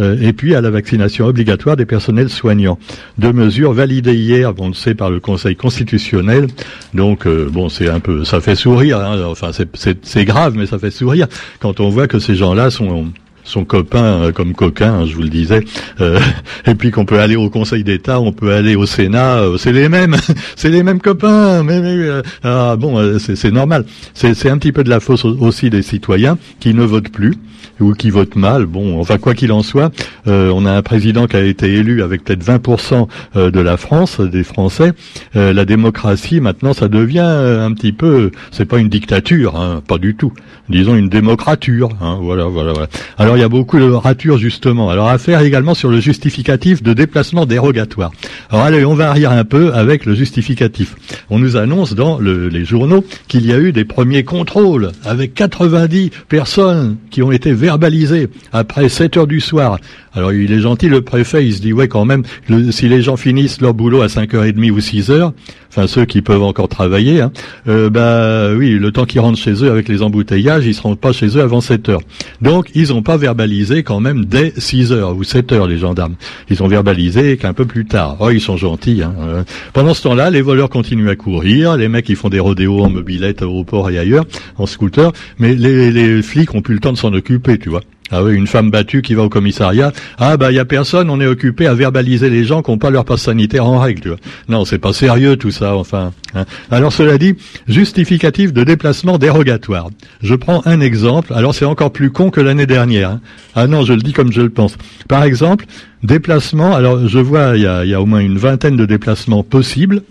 Euh, 0.00 0.16
et 0.20 0.32
puis 0.32 0.54
à 0.54 0.60
la 0.60 0.70
vaccination 0.70 1.26
obligatoire 1.26 1.76
des 1.76 1.86
personnels 1.86 2.28
soignants. 2.28 2.78
Deux 3.18 3.32
mesures 3.32 3.72
validées 3.72 4.16
hier, 4.16 4.52
on 4.58 4.68
le 4.68 4.94
par 4.94 5.10
le 5.10 5.20
Conseil 5.20 5.56
constitutionnel. 5.56 6.48
Donc 6.94 7.26
euh, 7.26 7.48
bon, 7.50 7.68
c'est 7.68 7.88
un 7.88 8.00
peu, 8.00 8.24
ça 8.24 8.40
fait 8.40 8.56
sourire. 8.56 8.98
Hein. 8.98 9.22
Enfin, 9.26 9.50
c'est 9.52 10.24
grave, 10.24 10.54
mais 10.56 10.66
ça 10.66 10.78
fait 10.78 10.90
sourire 10.90 11.28
quand 11.60 11.80
on 11.80 11.90
voit 11.90 12.08
que 12.08 12.18
ces 12.18 12.34
gens-là 12.34 12.70
sont 12.70 13.12
son 13.44 13.64
copain 13.64 14.02
euh, 14.02 14.32
comme 14.32 14.54
coquin, 14.54 14.92
hein, 14.94 15.06
je 15.06 15.14
vous 15.14 15.22
le 15.22 15.28
disais. 15.28 15.60
Euh, 16.00 16.18
et 16.66 16.74
puis 16.74 16.90
qu'on 16.90 17.04
peut 17.04 17.20
aller 17.20 17.36
au 17.36 17.50
Conseil 17.50 17.84
d'État, 17.84 18.20
on 18.20 18.32
peut 18.32 18.52
aller 18.52 18.74
au 18.74 18.86
Sénat, 18.86 19.38
euh, 19.38 19.56
c'est 19.58 19.72
les 19.72 19.88
mêmes, 19.88 20.16
c'est 20.56 20.70
les 20.70 20.82
mêmes 20.82 21.00
copains. 21.00 21.62
Mais, 21.62 21.80
mais 21.80 22.22
ah, 22.42 22.76
bon, 22.76 23.18
c'est 23.18 23.52
normal. 23.52 23.84
C'est 24.14 24.48
un 24.48 24.58
petit 24.58 24.72
peu 24.72 24.84
de 24.84 24.90
la 24.90 25.00
faute 25.00 25.24
aussi 25.24 25.70
des 25.70 25.82
citoyens 25.82 26.38
qui 26.60 26.74
ne 26.74 26.82
votent 26.82 27.10
plus 27.10 27.34
ou 27.80 27.92
qui 27.92 28.10
votent 28.10 28.36
mal. 28.36 28.66
Bon, 28.66 29.00
enfin 29.00 29.18
quoi 29.18 29.34
qu'il 29.34 29.52
en 29.52 29.62
soit, 29.62 29.90
on 30.26 30.66
a 30.66 30.72
un 30.72 30.82
président 30.82 31.26
qui 31.26 31.36
a 31.36 31.42
été 31.42 31.72
élu 31.72 32.02
avec 32.02 32.24
peut-être 32.24 32.44
20% 32.44 33.08
de 33.34 33.60
la 33.60 33.76
France, 33.76 34.20
des 34.20 34.44
Français. 34.44 34.92
la 35.34 35.64
démocratie 35.64 36.40
maintenant, 36.40 36.72
ça 36.72 36.88
devient 36.88 37.20
un 37.20 37.72
petit 37.72 37.92
peu, 37.92 38.30
c'est 38.50 38.64
pas 38.64 38.78
une 38.78 38.88
dictature, 38.88 39.56
hein, 39.56 39.82
pas 39.86 39.98
du 39.98 40.14
tout. 40.14 40.32
Disons 40.68 40.96
une 40.96 41.08
démocrature. 41.08 41.90
Hein, 42.00 42.18
voilà, 42.22 42.44
voilà, 42.46 42.72
voilà. 42.72 42.88
Alors 43.18 43.36
il 43.36 43.40
y 43.40 43.44
a 43.44 43.48
beaucoup 43.48 43.78
de 43.78 43.90
ratures 43.90 44.38
justement. 44.38 44.88
Alors 44.88 45.08
à 45.08 45.18
faire 45.18 45.40
également 45.40 45.74
sur 45.74 45.90
le 45.90 46.00
justificatif 46.00 46.82
de 46.82 46.92
déplacement 46.94 47.44
dérogatoire. 47.44 48.10
Alors 48.50 48.64
allez, 48.64 48.84
on 48.84 48.94
va 48.94 49.10
arrière 49.10 49.32
un 49.32 49.44
peu 49.44 49.74
avec 49.74 50.06
le 50.06 50.14
justificatif. 50.14 50.96
On 51.30 51.38
nous 51.38 51.56
annonce 51.56 51.94
dans 51.94 52.18
les 52.18 52.64
journaux 52.64 53.04
qu'il 53.28 53.46
y 53.46 53.52
a 53.52 53.58
eu 53.58 53.72
des 53.72 53.84
premiers 53.84 54.24
contrôles 54.24 54.92
avec 55.04 55.34
90 55.34 56.10
personnes 56.28 56.96
qui 57.10 57.22
ont 57.22 57.30
été 57.30 57.52
verbalisées 57.64 58.28
après 58.52 58.88
7 58.88 59.16
heures 59.16 59.26
du 59.26 59.40
soir. 59.40 59.78
Alors 60.12 60.32
il 60.32 60.52
est 60.52 60.60
gentil 60.60 60.88
le 60.88 61.00
préfet, 61.00 61.44
il 61.44 61.54
se 61.54 61.60
dit 61.60 61.72
ouais 61.72 61.88
quand 61.88 62.04
même, 62.04 62.22
si 62.70 62.88
les 62.88 63.02
gens 63.02 63.16
finissent 63.16 63.60
leur 63.60 63.74
boulot 63.74 64.02
à 64.02 64.06
5h30 64.06 64.70
ou 64.70 64.78
6h, 64.78 65.32
enfin 65.70 65.86
ceux 65.88 66.04
qui 66.04 66.22
peuvent 66.22 66.42
encore 66.42 66.68
travailler, 66.68 67.20
hein, 67.20 67.32
euh, 67.66 67.90
bah 67.90 68.54
oui, 68.56 68.78
le 68.78 68.92
temps 68.92 69.06
qu'ils 69.06 69.20
rentrent 69.20 69.38
chez 69.38 69.64
eux 69.64 69.70
avec 69.70 69.88
les 69.88 70.02
embouteillages, 70.02 70.66
ils 70.66 70.74
seront 70.74 70.94
pas 70.94 71.12
chez 71.12 71.26
eux 71.36 71.40
avant 71.40 71.58
7h. 71.58 71.98
Donc 72.42 72.70
ils 72.74 72.90
n'ont 72.90 73.02
pas 73.02 73.16
verbalisé 73.16 73.82
quand 73.82 73.98
même 73.98 74.24
dès 74.24 74.50
6h 74.50 75.14
ou 75.14 75.22
7h 75.22 75.66
les 75.66 75.78
gendarmes. 75.78 76.14
Ils 76.48 76.62
ont 76.62 76.68
verbalisé 76.68 77.36
qu'un 77.36 77.54
peu 77.54 77.64
plus 77.64 77.86
tard. 77.86 78.18
Oh, 78.20 78.30
ils 78.30 78.40
sont 78.40 78.56
gentils. 78.56 79.02
Hein. 79.02 79.14
Euh, 79.20 79.42
pendant 79.72 79.94
ce 79.94 80.02
temps-là, 80.02 80.30
les 80.30 80.42
voleurs 80.42 80.70
continuent 80.70 81.08
à 81.08 81.16
courir, 81.16 81.76
les 81.76 81.88
mecs 81.88 82.08
ils 82.08 82.16
font 82.16 82.28
des 82.28 82.40
rodéos 82.40 82.84
en 82.84 82.90
mobilette 82.90 83.42
au 83.42 83.64
port 83.64 83.90
et 83.90 83.98
ailleurs, 83.98 84.26
en 84.58 84.66
scooter, 84.66 85.12
mais 85.38 85.56
les, 85.56 85.90
les 85.90 86.22
flics 86.22 86.54
ont 86.54 86.62
plus 86.62 86.74
le 86.74 86.80
temps 86.80 86.92
de 86.92 86.98
s'en 86.98 87.12
occuper, 87.12 87.53
tu 87.58 87.68
vois. 87.68 87.82
Ah 88.10 88.22
oui, 88.22 88.34
une 88.34 88.46
femme 88.46 88.70
battue 88.70 89.00
qui 89.00 89.14
va 89.14 89.22
au 89.22 89.30
commissariat. 89.30 89.90
Ah 90.18 90.36
bah 90.36 90.52
il 90.52 90.56
y 90.56 90.58
a 90.58 90.66
personne, 90.66 91.08
on 91.08 91.20
est 91.20 91.26
occupé 91.26 91.66
à 91.66 91.72
verbaliser 91.72 92.28
les 92.28 92.44
gens 92.44 92.62
qui 92.62 92.70
n'ont 92.70 92.78
pas 92.78 92.90
leur 92.90 93.06
passe 93.06 93.22
sanitaire 93.22 93.64
en 93.64 93.78
règle. 93.78 94.02
Tu 94.02 94.08
vois. 94.08 94.18
Non, 94.48 94.66
c'est 94.66 94.78
pas 94.78 94.92
sérieux 94.92 95.36
tout 95.36 95.50
ça, 95.50 95.74
enfin. 95.74 96.12
Hein. 96.34 96.44
Alors 96.70 96.92
cela 96.92 97.16
dit, 97.16 97.34
justificatif 97.66 98.52
de 98.52 98.62
déplacement 98.62 99.16
dérogatoire. 99.16 99.88
Je 100.22 100.34
prends 100.34 100.60
un 100.66 100.80
exemple. 100.80 101.32
Alors 101.32 101.54
c'est 101.54 101.64
encore 101.64 101.92
plus 101.92 102.10
con 102.10 102.30
que 102.30 102.42
l'année 102.42 102.66
dernière. 102.66 103.10
Hein. 103.10 103.20
Ah 103.54 103.66
non, 103.66 103.84
je 103.84 103.94
le 103.94 104.02
dis 104.02 104.12
comme 104.12 104.32
je 104.32 104.42
le 104.42 104.50
pense. 104.50 104.76
Par 105.08 105.24
exemple, 105.24 105.64
déplacement. 106.02 106.74
Alors 106.74 107.08
je 107.08 107.18
vois, 107.18 107.56
il 107.56 107.62
y 107.62 107.66
a, 107.66 107.86
y 107.86 107.94
a 107.94 108.02
au 108.02 108.06
moins 108.06 108.20
une 108.20 108.36
vingtaine 108.36 108.76
de 108.76 108.84
déplacements 108.84 109.42
possibles 109.42 110.02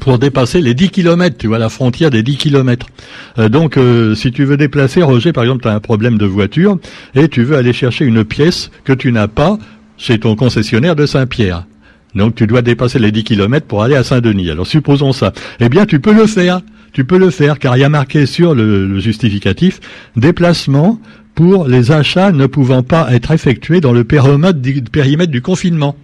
pour 0.00 0.18
dépasser 0.18 0.60
les 0.60 0.74
10 0.74 0.90
km, 0.90 1.36
tu 1.38 1.46
vois, 1.46 1.58
la 1.58 1.68
frontière 1.68 2.10
des 2.10 2.22
10 2.22 2.36
km. 2.36 2.86
Euh, 3.38 3.48
donc, 3.48 3.76
euh, 3.76 4.14
si 4.14 4.32
tu 4.32 4.44
veux 4.44 4.56
déplacer, 4.56 5.02
Roger, 5.02 5.32
par 5.32 5.44
exemple, 5.44 5.62
tu 5.62 5.68
as 5.68 5.74
un 5.74 5.80
problème 5.80 6.18
de 6.18 6.26
voiture 6.26 6.78
et 7.14 7.28
tu 7.28 7.42
veux 7.42 7.56
aller 7.56 7.72
chercher 7.72 8.04
une 8.04 8.24
pièce 8.24 8.70
que 8.84 8.92
tu 8.92 9.12
n'as 9.12 9.28
pas 9.28 9.58
chez 9.98 10.18
ton 10.18 10.34
concessionnaire 10.36 10.96
de 10.96 11.06
Saint-Pierre. 11.06 11.66
Donc, 12.14 12.34
tu 12.34 12.46
dois 12.46 12.62
dépasser 12.62 12.98
les 12.98 13.12
10 13.12 13.24
km 13.24 13.66
pour 13.66 13.82
aller 13.82 13.96
à 13.96 14.04
Saint-Denis. 14.04 14.50
Alors, 14.50 14.66
supposons 14.66 15.12
ça. 15.12 15.32
Eh 15.60 15.68
bien, 15.68 15.86
tu 15.86 16.00
peux 16.00 16.12
le 16.12 16.26
faire. 16.26 16.60
Tu 16.92 17.04
peux 17.04 17.16
le 17.16 17.30
faire, 17.30 17.58
car 17.58 17.76
il 17.78 17.80
y 17.80 17.84
a 17.84 17.88
marqué 17.88 18.26
sur 18.26 18.54
le, 18.54 18.86
le 18.86 18.98
justificatif 19.00 19.80
déplacement 20.14 21.00
pour 21.34 21.66
les 21.66 21.90
achats 21.90 22.32
ne 22.32 22.46
pouvant 22.46 22.82
pas 22.82 23.12
être 23.14 23.30
effectués 23.30 23.80
dans 23.80 23.92
le 23.92 24.04
périmètre 24.04 24.58
du 25.30 25.40
confinement. 25.40 25.96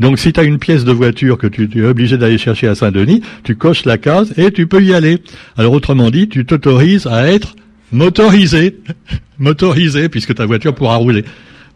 Donc 0.00 0.18
si 0.18 0.32
tu 0.32 0.40
as 0.40 0.44
une 0.44 0.58
pièce 0.58 0.84
de 0.84 0.92
voiture 0.92 1.36
que 1.36 1.46
tu, 1.46 1.68
es 1.76 1.82
obligé 1.82 2.16
d'aller 2.16 2.38
chercher 2.38 2.66
à 2.68 2.74
Saint-Denis, 2.74 3.22
tu 3.44 3.54
coches 3.54 3.84
la 3.84 3.98
case 3.98 4.32
et 4.38 4.50
tu 4.50 4.66
peux 4.66 4.82
y 4.82 4.94
aller. 4.94 5.18
Alors 5.56 5.74
autrement 5.74 6.10
dit, 6.10 6.28
tu 6.28 6.46
t'autorises 6.46 7.06
à 7.06 7.28
être 7.28 7.54
motorisé. 7.92 8.78
motorisé 9.38 10.08
puisque 10.08 10.34
ta 10.34 10.46
voiture 10.46 10.74
pourra 10.74 10.96
rouler. 10.96 11.24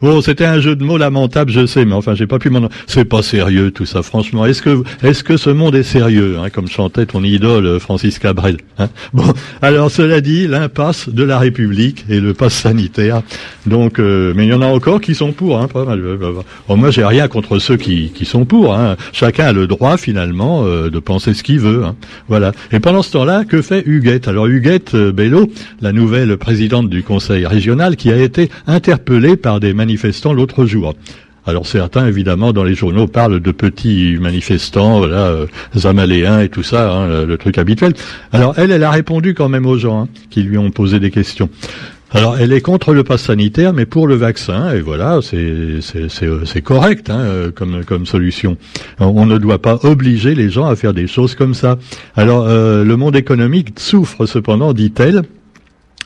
Bon, 0.04 0.20
c'était 0.20 0.44
un 0.44 0.60
jeu 0.60 0.76
de 0.76 0.84
mots 0.84 0.98
lamentable, 0.98 1.50
je 1.50 1.64
sais, 1.64 1.86
mais 1.86 1.94
enfin, 1.94 2.14
j'ai 2.14 2.26
pas 2.26 2.38
pu 2.38 2.50
m'en. 2.50 2.68
C'est 2.86 3.06
pas 3.06 3.22
sérieux 3.22 3.70
tout 3.70 3.86
ça, 3.86 4.02
franchement. 4.02 4.44
Est-ce 4.44 4.60
que 4.60 4.82
est-ce 5.02 5.24
que 5.24 5.38
ce 5.38 5.48
monde 5.48 5.74
est 5.74 5.82
sérieux, 5.82 6.36
hein, 6.38 6.50
comme 6.50 6.68
chantait 6.68 7.06
ton 7.06 7.24
idole 7.24 7.64
euh, 7.64 7.78
Francis 7.78 8.18
Cabrel 8.18 8.58
hein? 8.78 8.90
Bon, 9.14 9.32
alors 9.62 9.90
cela 9.90 10.20
dit, 10.20 10.46
l'impasse 10.46 11.08
de 11.08 11.24
la 11.24 11.38
République 11.38 12.04
et 12.10 12.20
le 12.20 12.34
pass 12.34 12.52
sanitaire. 12.52 13.22
Donc, 13.64 13.98
euh, 13.98 14.34
mais 14.36 14.44
il 14.44 14.50
y 14.50 14.52
en 14.52 14.60
a 14.60 14.66
encore 14.66 15.00
qui 15.00 15.14
sont 15.14 15.32
pour, 15.32 15.58
hein, 15.58 15.68
pas 15.68 15.86
mal. 15.86 16.02
Bon, 16.68 16.76
moi, 16.76 16.90
j'ai 16.90 17.06
rien 17.06 17.26
contre 17.26 17.58
ceux 17.58 17.78
qui, 17.78 18.12
qui 18.14 18.26
sont 18.26 18.44
pour. 18.44 18.74
Hein. 18.74 18.96
Chacun 19.14 19.46
a 19.46 19.52
le 19.54 19.66
droit 19.66 19.96
finalement 19.96 20.66
euh, 20.66 20.90
de 20.90 20.98
penser 20.98 21.32
ce 21.32 21.42
qu'il 21.42 21.60
veut. 21.60 21.82
Hein. 21.82 21.96
Voilà. 22.28 22.52
Et 22.72 22.78
pendant 22.78 23.00
ce 23.00 23.10
temps-là, 23.12 23.46
que 23.46 23.62
fait 23.62 23.82
Huguette? 23.86 24.28
Alors 24.28 24.48
Huguette 24.48 24.94
Bello, 24.94 25.50
la 25.80 25.92
nouvelle 25.92 26.36
présidente 26.36 26.90
du 26.90 27.02
Conseil 27.02 27.46
régional, 27.46 27.96
qui 27.96 28.12
a 28.12 28.18
été 28.18 28.50
interpellée 28.66 29.38
par 29.38 29.60
des 29.60 29.72
manifestants 29.72 29.93
l'autre 30.32 30.66
jour. 30.66 30.94
Alors 31.46 31.66
certains, 31.66 32.06
évidemment, 32.06 32.52
dans 32.52 32.64
les 32.64 32.74
journaux 32.74 33.06
parlent 33.06 33.40
de 33.40 33.50
petits 33.52 34.16
manifestants, 34.18 34.98
voilà, 34.98 35.26
euh, 35.26 35.46
zamaléens 35.76 36.40
et 36.40 36.48
tout 36.48 36.62
ça, 36.62 36.90
hein, 36.90 37.26
le, 37.26 37.36
truc 37.36 37.58
habituel. 37.58 37.92
Alors 38.32 38.54
elle, 38.56 38.70
elle 38.70 38.82
a 38.82 38.90
répondu 38.90 39.34
quand 39.34 39.50
même 39.50 39.66
aux 39.66 39.76
gens 39.76 40.04
hein, 40.04 40.08
qui 40.30 40.42
lui 40.42 40.56
ont 40.56 40.70
posé 40.70 41.00
des 41.00 41.10
questions. 41.10 41.50
Alors, 42.16 42.38
elle 42.38 42.52
est 42.52 42.60
contre 42.60 42.94
le 42.94 43.02
pass 43.02 43.22
sanitaire, 43.22 43.72
mais 43.72 43.86
pour 43.86 44.06
le 44.06 44.14
vaccin, 44.14 44.72
et 44.72 44.80
voilà, 44.80 45.18
c'est 45.20 46.62
correct 46.62 47.10
hein, 47.10 47.50
comme, 47.52 47.84
comme 47.84 48.06
solution. 48.06 48.56
On 49.00 49.26
ne 49.26 49.36
doit 49.36 49.60
pas 49.60 49.80
obliger 49.82 50.36
les 50.36 50.48
gens 50.48 50.66
à 50.66 50.76
faire 50.76 50.94
des 50.94 51.08
choses 51.08 51.34
comme 51.34 51.54
ça. 51.54 51.76
Alors, 52.14 52.46
euh, 52.46 52.84
le 52.84 52.96
monde 52.96 53.16
économique 53.16 53.80
souffre 53.80 54.26
cependant, 54.26 54.72
dit-elle, 54.72 55.22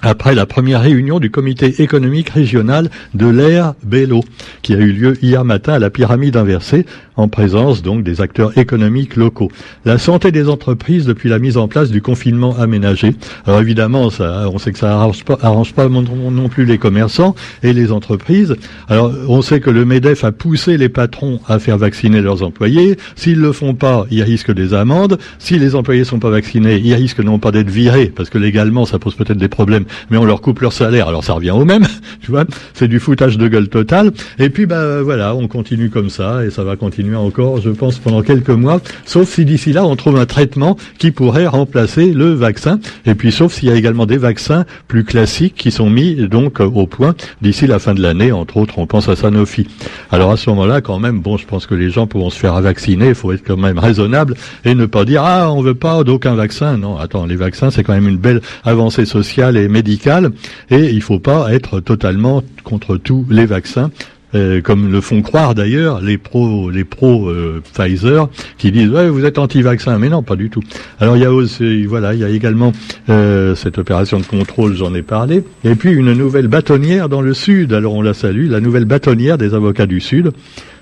après 0.02 0.34
la 0.34 0.46
première 0.46 0.82
réunion 0.82 1.18
du 1.18 1.30
comité 1.30 1.82
économique 1.82 2.30
régional 2.30 2.90
de 3.14 3.26
l'air 3.26 3.74
Bello, 3.82 4.22
qui 4.62 4.74
a 4.74 4.78
eu 4.78 4.92
lieu 4.92 5.18
hier 5.22 5.44
matin 5.44 5.74
à 5.74 5.78
la 5.78 5.90
pyramide 5.90 6.36
inversée, 6.36 6.86
en 7.16 7.28
présence 7.28 7.82
donc 7.82 8.04
des 8.04 8.20
acteurs 8.20 8.56
économiques 8.56 9.16
locaux. 9.16 9.50
La 9.84 9.98
santé 9.98 10.30
des 10.30 10.48
entreprises 10.48 11.04
depuis 11.04 11.28
la 11.28 11.40
mise 11.40 11.56
en 11.56 11.66
place 11.66 11.90
du 11.90 12.00
confinement 12.00 12.56
aménagé. 12.56 13.16
Alors 13.44 13.60
évidemment, 13.60 14.10
ça, 14.10 14.48
on 14.52 14.58
sait 14.58 14.72
que 14.72 14.78
ça 14.78 14.92
arrange 14.92 15.24
pas, 15.24 15.36
arrange 15.42 15.74
pas 15.74 15.88
non 15.88 16.48
plus 16.48 16.64
les 16.64 16.78
commerçants 16.78 17.34
et 17.64 17.72
les 17.72 17.90
entreprises. 17.90 18.54
Alors 18.88 19.12
on 19.28 19.42
sait 19.42 19.58
que 19.58 19.70
le 19.70 19.84
Medef 19.84 20.22
a 20.22 20.30
poussé 20.30 20.76
les 20.76 20.88
patrons 20.88 21.40
à 21.48 21.58
faire 21.58 21.76
vacciner 21.76 22.20
leurs 22.20 22.44
employés. 22.44 22.96
S'ils 23.16 23.40
le 23.40 23.52
font 23.52 23.74
pas, 23.74 24.06
ils 24.10 24.22
risquent 24.22 24.54
des 24.54 24.74
amendes. 24.74 25.18
Si 25.40 25.58
les 25.58 25.74
employés 25.74 26.04
sont 26.04 26.20
pas 26.20 26.30
vaccinés, 26.30 26.80
ils 26.84 26.94
risquent 26.94 27.24
non 27.24 27.40
pas 27.40 27.50
d'être 27.50 27.70
virés, 27.70 28.12
parce 28.14 28.30
que 28.30 28.38
légalement 28.38 28.84
ça 28.84 29.00
pose 29.00 29.16
peut-être 29.16 29.38
des 29.38 29.48
problèmes 29.48 29.86
mais 30.10 30.16
on 30.16 30.24
leur 30.24 30.40
coupe 30.40 30.60
leur 30.60 30.72
salaire, 30.72 31.08
alors 31.08 31.24
ça 31.24 31.32
revient 31.32 31.50
au 31.50 31.64
même, 31.64 31.86
tu 32.20 32.30
vois, 32.30 32.44
c'est 32.74 32.88
du 32.88 33.00
foutage 33.00 33.38
de 33.38 33.48
gueule 33.48 33.68
total. 33.68 34.12
Et 34.38 34.50
puis, 34.50 34.66
bah 34.66 35.02
voilà, 35.02 35.34
on 35.34 35.48
continue 35.48 35.90
comme 35.90 36.10
ça, 36.10 36.44
et 36.44 36.50
ça 36.50 36.64
va 36.64 36.76
continuer 36.76 37.16
encore, 37.16 37.60
je 37.60 37.70
pense, 37.70 37.98
pendant 37.98 38.22
quelques 38.22 38.50
mois, 38.50 38.80
sauf 39.04 39.28
si 39.28 39.44
d'ici 39.44 39.72
là, 39.72 39.84
on 39.84 39.96
trouve 39.96 40.18
un 40.18 40.26
traitement 40.26 40.76
qui 40.98 41.10
pourrait 41.10 41.46
remplacer 41.46 42.12
le 42.12 42.32
vaccin, 42.32 42.78
et 43.06 43.14
puis 43.14 43.32
sauf 43.32 43.52
s'il 43.52 43.68
y 43.68 43.72
a 43.72 43.74
également 43.74 44.06
des 44.06 44.18
vaccins 44.18 44.64
plus 44.86 45.04
classiques 45.04 45.54
qui 45.54 45.70
sont 45.70 45.90
mis 45.90 46.14
donc 46.28 46.60
au 46.60 46.86
point 46.86 47.14
d'ici 47.42 47.66
la 47.66 47.78
fin 47.78 47.94
de 47.94 48.02
l'année, 48.02 48.32
entre 48.32 48.56
autres, 48.56 48.78
on 48.78 48.86
pense 48.86 49.08
à 49.08 49.16
Sanofi. 49.16 49.66
Alors 50.10 50.30
à 50.30 50.36
ce 50.36 50.50
moment-là, 50.50 50.80
quand 50.80 50.98
même, 50.98 51.20
bon, 51.20 51.36
je 51.36 51.46
pense 51.46 51.66
que 51.66 51.74
les 51.74 51.90
gens 51.90 52.06
pourront 52.06 52.30
se 52.30 52.38
faire 52.38 52.60
vacciner, 52.60 53.08
il 53.08 53.14
faut 53.14 53.32
être 53.32 53.44
quand 53.46 53.56
même 53.56 53.78
raisonnable 53.78 54.34
et 54.64 54.74
ne 54.74 54.86
pas 54.86 55.04
dire, 55.04 55.22
ah, 55.24 55.52
on 55.52 55.62
veut 55.62 55.74
pas 55.74 56.04
d'aucun 56.04 56.34
vaccin. 56.34 56.76
Non, 56.76 56.98
attends, 56.98 57.26
les 57.26 57.36
vaccins, 57.36 57.70
c'est 57.70 57.82
quand 57.82 57.94
même 57.94 58.08
une 58.08 58.16
belle 58.16 58.40
avancée 58.64 59.04
sociale 59.04 59.56
et 59.56 59.68
médicale, 59.78 60.32
et 60.70 60.90
il 60.90 61.02
faut 61.02 61.20
pas 61.20 61.52
être 61.52 61.78
totalement 61.80 62.42
contre 62.64 62.96
tous 62.96 63.24
les 63.30 63.46
vaccins. 63.46 63.90
Euh, 64.34 64.60
comme 64.60 64.92
le 64.92 65.00
font 65.00 65.22
croire 65.22 65.54
d'ailleurs 65.54 66.02
les 66.02 66.18
pros, 66.18 66.68
les 66.68 66.84
pros 66.84 67.30
euh, 67.30 67.62
Pfizer, 67.72 68.28
qui 68.58 68.70
disent 68.70 68.90
ouais, 68.90 69.08
vous 69.08 69.24
êtes 69.24 69.38
anti-vaccin, 69.38 69.98
mais 69.98 70.10
non, 70.10 70.22
pas 70.22 70.36
du 70.36 70.50
tout. 70.50 70.62
Alors 71.00 71.16
il 71.16 71.22
y 71.22 71.24
a 71.24 71.32
aussi, 71.32 71.86
voilà, 71.86 72.12
il 72.12 72.20
y 72.20 72.24
a 72.24 72.28
également 72.28 72.72
euh, 73.08 73.54
cette 73.54 73.78
opération 73.78 74.18
de 74.20 74.26
contrôle, 74.26 74.74
j'en 74.74 74.94
ai 74.94 75.00
parlé, 75.00 75.44
et 75.64 75.74
puis 75.74 75.92
une 75.92 76.12
nouvelle 76.12 76.48
bâtonnière 76.48 77.08
dans 77.08 77.22
le 77.22 77.32
sud. 77.32 77.72
Alors 77.72 77.94
on 77.94 78.02
la 78.02 78.12
salue, 78.12 78.50
la 78.50 78.60
nouvelle 78.60 78.84
bâtonnière 78.84 79.38
des 79.38 79.54
avocats 79.54 79.86
du 79.86 80.00
sud. 80.00 80.32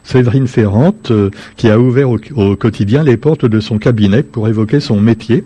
Séverine 0.03 0.49
Ferrante, 0.49 1.12
qui 1.57 1.69
a 1.69 1.81
ouvert 1.81 2.09
au 2.11 2.57
quotidien 2.57 3.03
les 3.03 3.17
portes 3.17 3.45
de 3.45 3.59
son 3.59 3.79
cabinet 3.79 4.23
pour 4.23 4.47
évoquer 4.47 4.79
son 4.79 5.00
métier, 5.00 5.45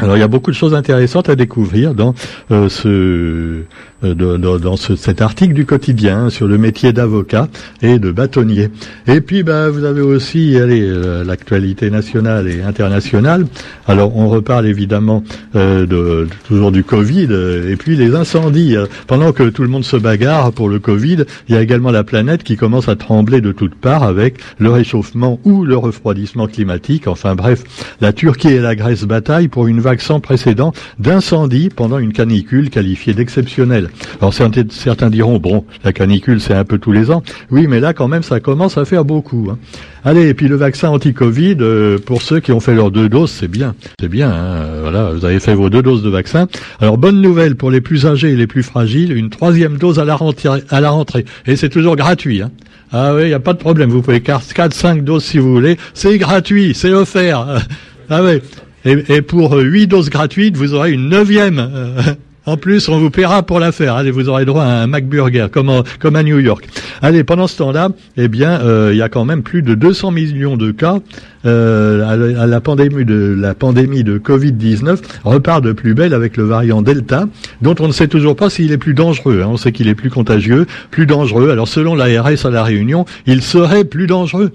alors 0.00 0.16
il 0.16 0.20
y 0.20 0.24
a 0.24 0.28
beaucoup 0.28 0.50
de 0.50 0.56
choses 0.56 0.74
intéressantes 0.74 1.28
à 1.28 1.36
découvrir 1.36 1.94
dans 1.94 2.14
euh, 2.50 2.68
ce 2.68 3.62
euh, 4.02 4.14
dans, 4.14 4.76
cet 4.76 5.20
article 5.20 5.52
du 5.52 5.66
quotidien 5.66 6.30
sur 6.30 6.46
le 6.46 6.56
métier 6.56 6.94
d'avocat 6.94 7.48
et 7.82 7.98
de 7.98 8.10
bâtonnier. 8.10 8.70
Et 9.06 9.20
puis 9.20 9.42
bah 9.42 9.68
vous 9.68 9.84
avez 9.84 10.00
aussi 10.00 10.56
allez 10.56 10.80
euh, 10.82 11.22
l'actualité 11.22 11.90
nationale 11.90 12.48
et 12.48 12.62
internationale. 12.62 13.46
Alors 13.86 14.16
on 14.16 14.28
reparle 14.30 14.66
évidemment 14.66 15.22
de, 15.54 16.26
toujours 16.48 16.72
du 16.72 16.82
Covid 16.82 17.28
et 17.68 17.76
puis 17.76 17.96
les 17.96 18.14
incendies. 18.14 18.76
Pendant 19.06 19.32
que 19.32 19.50
tout 19.50 19.62
le 19.62 19.68
monde 19.68 19.84
se 19.84 19.96
bagarre 19.96 20.52
pour 20.52 20.68
le 20.68 20.78
Covid, 20.78 21.24
il 21.48 21.54
y 21.54 21.58
a 21.58 21.60
également 21.60 21.90
la 21.90 22.04
planète 22.04 22.42
qui 22.42 22.56
commence 22.56 22.88
à 22.88 22.96
trembler 22.96 23.40
de 23.40 23.52
toutes 23.52 23.74
parts 23.74 24.04
avec 24.04 24.36
le 24.58 24.70
réchauffement 24.70 25.38
ou 25.44 25.64
le 25.64 25.76
refroidissement 25.76 26.46
climatique. 26.46 27.06
Enfin 27.06 27.34
bref, 27.34 27.64
la 28.00 28.12
Turquie 28.12 28.48
et 28.48 28.60
la 28.60 28.74
Grèce 28.74 29.04
bataillent 29.04 29.48
pour 29.48 29.66
une 29.66 29.80
sans 29.98 30.20
précédent 30.20 30.72
d'incendie 31.00 31.68
pendant 31.74 31.98
une 31.98 32.12
canicule 32.12 32.70
qualifiée 32.70 33.14
d'exceptionnelle. 33.14 33.90
Alors 34.20 34.32
certains 34.32 35.10
diront, 35.10 35.38
bon, 35.38 35.64
la 35.82 35.92
canicule 35.92 36.40
c'est 36.40 36.54
un 36.54 36.64
peu 36.64 36.78
tous 36.78 36.92
les 36.92 37.10
ans. 37.10 37.24
Oui, 37.50 37.66
mais 37.66 37.80
là 37.80 37.92
quand 37.92 38.06
même 38.06 38.22
ça 38.22 38.38
commence 38.38 38.78
à 38.78 38.84
faire 38.84 39.04
beaucoup. 39.04 39.48
Hein. 39.50 39.58
Allez, 40.04 40.28
et 40.28 40.34
puis 40.34 40.48
le 40.48 40.56
vaccin 40.56 40.90
anti-Covid, 40.90 41.56
euh, 41.60 41.98
pour 41.98 42.22
ceux 42.22 42.40
qui 42.40 42.52
ont 42.52 42.60
fait 42.60 42.74
leurs 42.74 42.90
deux 42.90 43.08
doses, 43.08 43.30
c'est 43.30 43.48
bien. 43.48 43.74
C'est 44.00 44.08
bien, 44.08 44.30
hein. 44.30 44.66
voilà, 44.82 45.10
vous 45.10 45.24
avez 45.24 45.40
fait 45.40 45.54
vos 45.54 45.68
deux 45.68 45.82
doses 45.82 46.02
de 46.02 46.10
vaccin. 46.10 46.46
Alors 46.80 46.96
bonne 46.96 47.20
nouvelle 47.20 47.56
pour 47.56 47.70
les 47.70 47.80
plus 47.80 48.06
âgés 48.06 48.30
et 48.30 48.36
les 48.36 48.46
plus 48.46 48.62
fragiles, 48.62 49.12
une 49.16 49.30
troisième 49.30 49.76
dose 49.76 49.98
à 49.98 50.04
la 50.04 50.14
rentrée. 50.14 51.24
Et 51.46 51.56
c'est 51.56 51.68
toujours 51.68 51.96
gratuit. 51.96 52.42
Hein. 52.42 52.50
Ah 52.92 53.14
oui, 53.14 53.22
il 53.22 53.28
n'y 53.28 53.34
a 53.34 53.40
pas 53.40 53.52
de 53.52 53.58
problème. 53.58 53.90
Vous 53.90 54.02
pouvez 54.02 54.20
4, 54.20 54.72
5 54.72 55.04
doses 55.04 55.24
si 55.24 55.38
vous 55.38 55.52
voulez. 55.52 55.78
C'est 55.94 56.18
gratuit, 56.18 56.74
c'est 56.74 56.92
offert. 56.92 57.46
Ah 58.12 58.24
oui. 58.24 58.40
Et, 58.84 59.22
pour 59.22 59.54
huit 59.56 59.86
doses 59.86 60.10
gratuites, 60.10 60.56
vous 60.56 60.74
aurez 60.74 60.92
une 60.92 61.08
neuvième. 61.08 61.58
Euh, 61.58 62.14
en 62.46 62.56
plus, 62.56 62.88
on 62.88 62.98
vous 62.98 63.10
paiera 63.10 63.42
pour 63.42 63.60
la 63.60 63.70
faire. 63.70 63.94
Allez, 63.94 64.10
vous 64.10 64.28
aurez 64.28 64.46
droit 64.46 64.64
à 64.64 64.82
un 64.82 64.86
McBurger, 64.86 65.46
comme, 65.52 65.82
comme 65.98 66.16
à 66.16 66.22
New 66.22 66.38
York. 66.38 66.66
Allez, 67.02 67.22
pendant 67.22 67.46
ce 67.46 67.58
temps-là, 67.58 67.90
eh 68.16 68.28
bien, 68.28 68.60
euh, 68.62 68.90
il 68.92 68.98
y 68.98 69.02
a 69.02 69.10
quand 69.10 69.26
même 69.26 69.42
plus 69.42 69.62
de 69.62 69.74
200 69.74 70.10
millions 70.10 70.56
de 70.56 70.70
cas. 70.70 70.98
Euh, 71.46 72.36
à, 72.38 72.46
la 72.46 72.60
pandémie 72.60 73.06
de 73.06 73.34
la 73.38 73.54
pandémie 73.54 74.04
de 74.04 74.18
Covid-19 74.18 74.98
repart 75.24 75.64
de 75.64 75.72
plus 75.72 75.94
belle 75.94 76.12
avec 76.12 76.36
le 76.36 76.44
variant 76.44 76.82
Delta, 76.82 77.26
dont 77.62 77.74
on 77.80 77.86
ne 77.86 77.92
sait 77.92 78.08
toujours 78.08 78.36
pas 78.36 78.50
s'il 78.50 78.72
est 78.72 78.78
plus 78.78 78.94
dangereux. 78.94 79.42
Hein. 79.42 79.48
On 79.50 79.56
sait 79.56 79.72
qu'il 79.72 79.88
est 79.88 79.94
plus 79.94 80.10
contagieux, 80.10 80.66
plus 80.90 81.06
dangereux. 81.06 81.50
Alors, 81.50 81.68
selon 81.68 81.94
l'ARS 81.94 82.44
à 82.44 82.50
la 82.50 82.62
Réunion, 82.62 83.04
il 83.26 83.42
serait 83.42 83.84
plus 83.84 84.06
dangereux. 84.06 84.50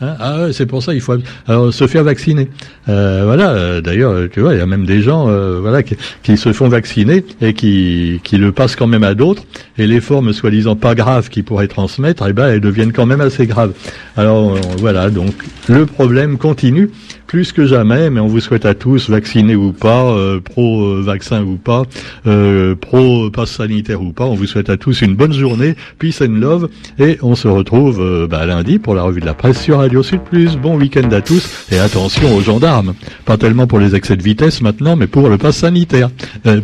Hein? 0.00 0.14
Ah 0.20 0.42
ouais, 0.42 0.52
c'est 0.52 0.66
pour 0.66 0.82
ça 0.82 0.94
il 0.94 1.00
faut 1.00 1.16
alors, 1.46 1.72
se 1.72 1.86
faire 1.86 2.04
vacciner. 2.04 2.48
Euh, 2.88 3.22
voilà. 3.24 3.50
Euh, 3.50 3.80
d'ailleurs, 3.80 4.28
tu 4.30 4.40
vois, 4.40 4.54
il 4.54 4.58
y 4.58 4.60
a 4.60 4.66
même 4.66 4.86
des 4.86 5.02
gens, 5.02 5.28
euh, 5.28 5.58
voilà, 5.60 5.82
qui, 5.82 5.96
qui, 6.22 6.36
se 6.36 6.52
font 6.52 6.68
vacciner 6.68 7.24
et 7.40 7.52
qui, 7.52 8.20
qui 8.22 8.38
le 8.38 8.52
passent 8.52 8.76
quand 8.76 8.86
même 8.86 9.04
à 9.04 9.14
d'autres. 9.14 9.42
Et 9.76 9.86
les 9.86 10.00
formes 10.00 10.32
soi-disant 10.32 10.76
pas 10.76 10.94
graves 10.94 11.28
qu'ils 11.28 11.44
pourraient 11.44 11.68
transmettre, 11.68 12.24
eh 12.28 12.32
ben, 12.32 12.48
elles 12.48 12.60
deviennent 12.60 12.92
quand 12.92 13.06
même 13.06 13.20
assez 13.20 13.46
graves. 13.46 13.72
Alors 14.16 14.56
voilà. 14.78 15.10
Donc 15.10 15.34
le 15.68 15.86
problème 15.86 16.38
continue 16.38 16.90
plus 17.28 17.52
que 17.52 17.66
jamais, 17.66 18.08
mais 18.08 18.20
on 18.20 18.26
vous 18.26 18.40
souhaite 18.40 18.64
à 18.64 18.74
tous, 18.74 19.10
vaccinés 19.10 19.54
ou 19.54 19.72
pas, 19.72 20.06
euh, 20.06 20.40
pro-vaccin 20.40 21.42
ou 21.42 21.56
pas, 21.56 21.82
euh, 22.26 22.74
pro-pass 22.74 23.50
sanitaire 23.50 24.02
ou 24.02 24.12
pas, 24.12 24.24
on 24.24 24.34
vous 24.34 24.46
souhaite 24.46 24.70
à 24.70 24.78
tous 24.78 25.02
une 25.02 25.14
bonne 25.14 25.34
journée, 25.34 25.76
peace 25.98 26.22
and 26.22 26.40
love, 26.40 26.70
et 26.98 27.18
on 27.22 27.36
se 27.36 27.46
retrouve 27.46 28.00
euh, 28.00 28.26
bah, 28.26 28.46
lundi 28.46 28.78
pour 28.78 28.94
la 28.94 29.02
revue 29.02 29.20
de 29.20 29.26
la 29.26 29.34
presse 29.34 29.62
sur 29.62 29.78
Radio 29.78 30.02
Sud 30.02 30.22
Plus. 30.22 30.56
Bon 30.56 30.78
week-end 30.78 31.10
à 31.12 31.20
tous, 31.20 31.66
et 31.70 31.78
attention 31.78 32.34
aux 32.34 32.40
gendarmes. 32.40 32.94
Pas 33.26 33.36
tellement 33.36 33.66
pour 33.66 33.78
les 33.78 33.94
excès 33.94 34.16
de 34.16 34.22
vitesse 34.22 34.62
maintenant, 34.62 34.96
mais 34.96 35.06
pour 35.06 35.28
le 35.28 35.36
pass 35.36 35.58
sanitaire, 35.58 36.08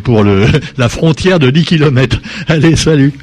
pour 0.03 0.23
le, 0.23 0.47
la 0.77 0.89
frontière 0.89 1.37
de 1.37 1.51
10 1.51 1.63
km. 1.63 2.19
Allez, 2.47 2.75
salut 2.75 3.13